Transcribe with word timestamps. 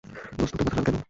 দোস্ত 0.37 0.53
তোর 0.57 0.65
মাথা 0.67 0.77
লাল 0.77 0.85
কেন? 0.87 0.97